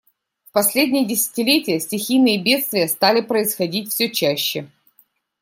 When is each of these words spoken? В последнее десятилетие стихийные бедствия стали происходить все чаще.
В 0.45 0.51
последнее 0.51 1.05
десятилетие 1.05 1.79
стихийные 1.79 2.41
бедствия 2.41 2.87
стали 2.87 3.21
происходить 3.21 3.91
все 3.93 4.09
чаще. 4.09 4.67